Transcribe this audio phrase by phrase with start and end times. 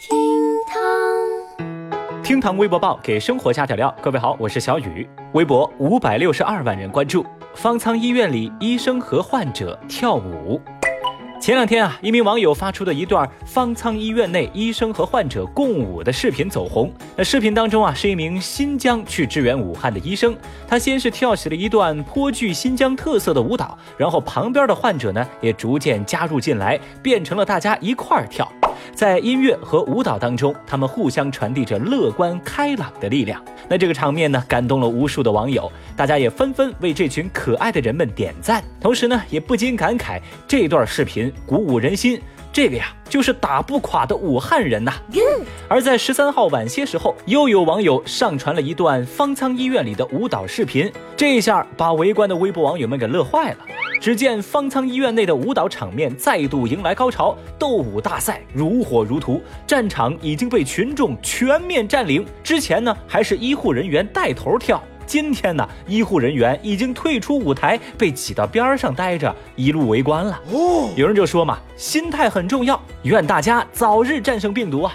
[0.00, 0.16] 厅
[0.66, 3.94] 堂，厅堂微博报给生活加点料。
[4.00, 5.06] 各位好，我是小雨。
[5.34, 7.22] 微博五百六十二万人关注。
[7.54, 10.58] 方舱医院里，医生和患者跳舞。
[11.38, 16.90] 前两天啊，一名网友发出的一段方舱医院内医生和患者共舞的视频走红。
[17.14, 20.34] 那视频当中啊，是一名新疆去支援武汉的医生，
[20.66, 28.50] 他先是跳起了一段颇具新疆特色的舞蹈，然后旁边的患者呢也逐渐加入进来，变成了大家一块儿跳。
[28.94, 33.42] 在音乐和舞蹈当中，他们互相传递着乐观开朗的力量。
[33.68, 38.62] 那这个场面呢，感动了无数的网友，大家也纷纷为这群可爱的人们点赞。
[38.80, 42.20] 同时呢，也不禁感慨这段视频鼓舞人心。
[42.52, 44.92] 这个呀，就是打不垮的武汉人呐。
[45.68, 53.58] 而在十三号晚些时候，又有网友上传了一段方舱医院里的舞蹈视频，这一下把围观的微博网友们给乐坏了。
[54.00, 62.26] 只见方舱医院内的舞蹈场面再度迎来高潮，斗舞大赛如火如荼，战场已经被群众全面占领。
[62.42, 64.82] 之前呢，还是医护人员带头跳。
[65.10, 70.40] 今天呢，医护人员已经退出舞台，被挤到边上待着，一路围观了。
[70.52, 74.94] 哦，有人就说嘛，心态很重要，愿大家早日战胜病毒啊。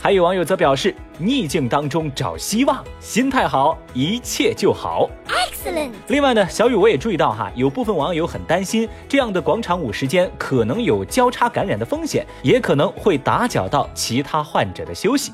[0.00, 5.10] 还有网友则表示，逆境当中找希望，心态好，一切就好。
[5.26, 5.90] Excellent。
[6.06, 15.32] 另外呢，小雨我也注意到哈，有部分网友很担心，这样的广场舞时间可能有交叉感染的风险，也可能会打搅到其他患者的休息。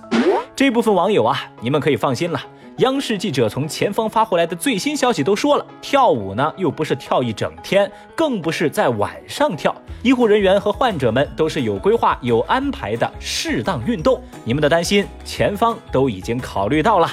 [0.57, 2.41] 这部分网友啊，你们可以放心了。
[2.79, 9.73] 央视记者从前方发回来的最新消息都说了，跳舞呢又不是跳一整天，更不是在晚上跳。
[10.03, 14.21] 医护人员和患者们都是有规划、有安排的适当运动。
[14.43, 17.09] 你们的担心，前方都已经考虑到了。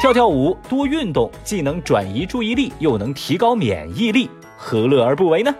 [0.00, 5.52] 跳跳舞，多运动，既能转移注意力，又能提高免疫力，何乐而不为呢？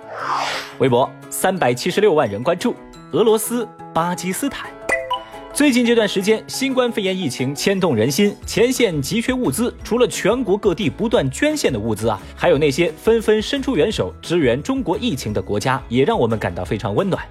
[0.79, 2.77] 微博三百七十六万人关注，
[3.11, 4.74] 俄罗斯、巴基斯坦。
[5.55, 9.73] 最近这段时间，新冠肺炎疫情牵动人心，前线急缺物资。
[9.85, 17.25] 除了全国各地不断捐献的物资啊，还有那些纷纷伸出援手支援中国疫情的国家，也让我们感到非常温暖。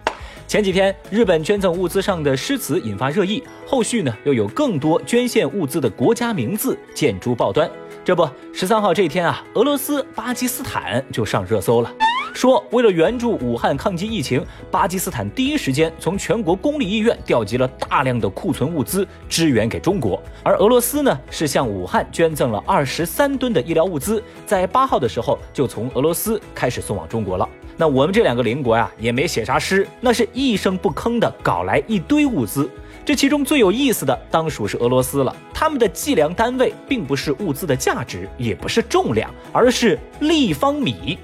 [0.48, 7.70] 前几天，日本捐赠物资上的诗词引发热议，后续呢又有更多捐献物资的国家名字见诸报端。
[8.06, 11.94] 这不，十三号这一天啊，俄罗斯、巴基斯坦就上热搜了。
[12.34, 27.48] 说，为了援助武汉抗击疫情，巴基斯坦第一时间从全国公立医院调集了大量的库存物资支援给中国，而俄罗斯呢是向武汉捐赠了二十三吨的医疗物资，在八号的时候就从俄罗斯开始送往中国了。
[27.78, 32.70] 那我们这两个邻国呀也没写啥诗，那是一声不吭的搞来一堆物资。
[33.06, 41.18] 这其中最有意思的当属是俄罗斯了，他们的计量单位并不是物资的价值，也不是重量，而是立方米。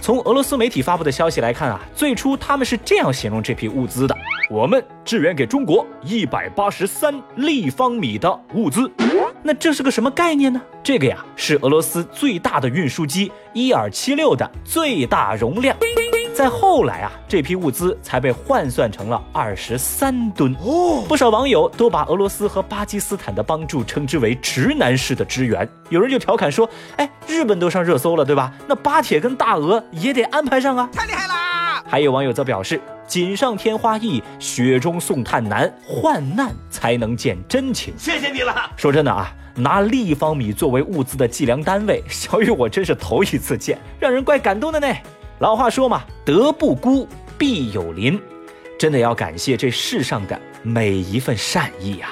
[0.00, 4.16] 从俄罗斯媒体发布的消息来看啊，最初他们是这样形容这批物资的：
[4.48, 8.88] 我们支援给中国一百八十三立方米的物资。
[9.42, 10.60] 那这是个什么概念呢？
[10.82, 15.76] 这个呀是俄罗斯最大的运输机伊尔七六的最大容量。
[16.32, 20.54] 在后来啊，这批物资才被换算成了二十三吨。
[20.62, 25.68] 哦，不少网友都把俄罗斯和巴基斯坦的帮助称之为直男式的支援。
[25.90, 28.52] 有人就调侃说：“哎，日本都上热搜了，对吧？
[28.66, 30.88] 那巴铁跟大俄也得安排上啊！”
[31.90, 38.70] 还有网友则表示：“锦上添花易，雪中送炭难，患难才能见真情。”谢谢你了。
[38.76, 44.86] 说真的啊，拿立方米作为物资的计量单位，小雨我真是头一次见，让人怪感动的呢。
[45.40, 48.20] 老话说嘛，德不孤，必有邻，
[48.78, 52.10] 真的要感谢这世上的每一份善意啊。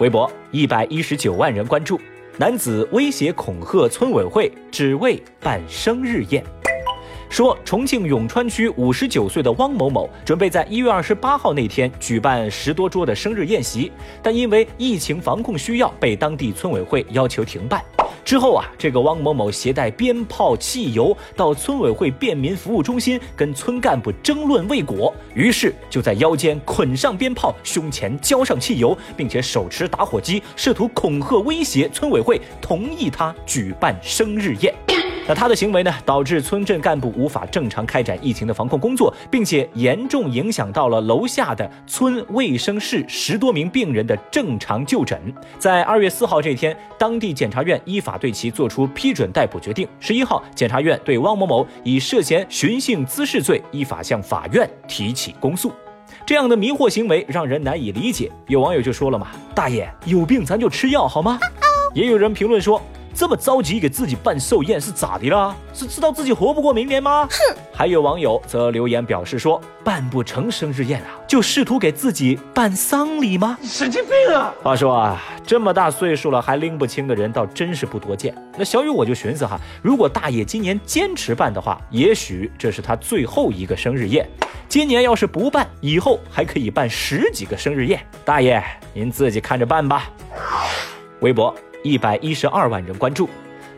[0.00, 2.00] 微博一百一十九万人关注，
[2.38, 6.44] 男子威胁恐吓村委会，只为办生日宴。
[7.30, 17.80] 说重庆永川区五十九岁的汪某某准备在一月二十八号那天举办十多桌的生日宴席，但因为疫情防控需要，被当地村委会要求停办。
[18.24, 34.99] 之后啊，这个汪某某携带鞭炮、汽油到村委会便民服务中心，跟村干部争论未果，于是就在腰间捆上鞭炮，胸前浇上汽油，并且手持打火机，试图恐吓威胁村委会同意他举办生日宴。
[35.30, 45.32] 那他的行为呢，导致村镇干部无法正常开展疫情的防控工作，并且严重影响到了楼下的村卫生室十多名病人的正常就诊。
[45.56, 49.86] 在二月四号这天，当地检察院依法对其作出批准逮捕决定。
[50.00, 55.70] 十一号，检察院对汪某某以涉嫌寻衅滋事罪依法向法院提起公诉。
[56.26, 58.28] 这样的迷惑行为让人难以理解。
[58.48, 61.38] 有网友就说了嘛：“大爷有病咱就吃药好吗？”
[61.94, 62.82] 也有人评论说。
[63.14, 65.54] 这么着急给自己办寿宴是咋的了？
[65.74, 67.28] 是知道自己活不过明年吗？
[67.30, 67.56] 哼！
[67.72, 73.58] 还有网友则留言表示说，办不成生日宴啊，就试图给自己办丧礼吗？
[73.62, 74.54] 神经病啊！
[74.62, 78.34] 话说啊，这么大岁数了还拎不清的人倒真是不多见。
[78.56, 84.28] 那小雨我就寻思哈，如果大爷今年坚持办的话，也许这是他最后一个生日宴。
[84.68, 88.00] 今年要是不办，以后还可以办十几个生日宴。
[88.24, 88.62] 大爷，
[88.94, 90.08] 您自己看着办吧。
[91.20, 93.28] 微博一百一十二万人关注，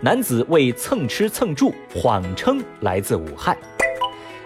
[0.01, 3.57] 男子为蹭吃蹭住谎称来自武汉。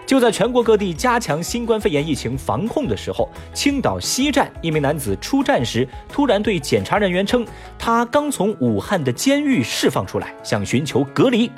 [0.05, 7.45] 就在全国各地加强新冠肺炎疫情防控的时候，青岛西站一名男子出站时，突然对检查人员称，
[7.77, 11.51] 他刚从武汉的监狱释放出来，想寻求隔离。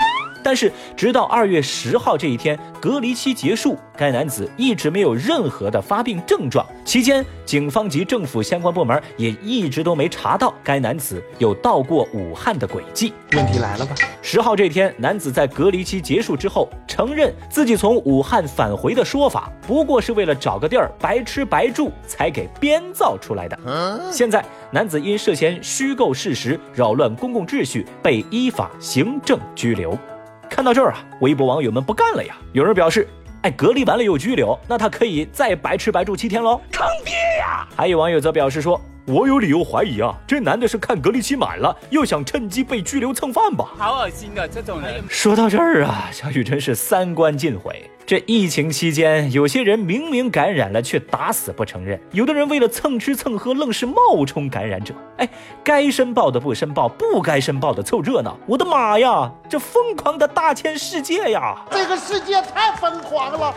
[0.44, 6.66] 但是，直到二月十号这一天，隔离期结束，该男子一直没有任何的发病症状。
[6.86, 13.14] 期间，警方及政府相关部门也一直都没查到该男子有到过武汉的轨迹。
[13.34, 13.96] 问题来了吧？
[14.22, 23.60] 十号这天，男子在隔离期结束之后，承认自己从武汉返回的说法，不过是为了找个地儿白吃白住才给编造出来的。
[24.12, 29.98] 现在，男子因涉嫌虚构事实、扰乱公共秩序，被依法行政拘留。
[30.60, 32.36] 看到这儿啊，微博网友们不干了呀！
[32.52, 33.08] 有人表示，
[33.44, 37.66] 哎，隔离完了又拘留，那他可以再白吃白住七天喽，坑爹呀！
[37.78, 38.78] 还有网友则表示说，
[39.12, 43.70] 我有理由怀疑啊，这男的是看隔离期满了，又想趁机被拘留蹭饭吧？
[43.76, 45.04] 好恶心的这种人！
[45.10, 47.90] 说到这儿啊，小雨真是三观尽毁。
[48.06, 54.94] 这疫情期间，有些人明明感染了，却打死不承认；有的人为了蹭吃蹭喝，愣是冒充感染者。
[55.18, 55.28] 哎，
[55.64, 58.38] 该申报的不申报，不该申报的凑热闹。
[58.46, 61.56] 我的妈呀，这疯狂的大千世界呀！
[61.72, 63.56] 这个世界太疯狂了。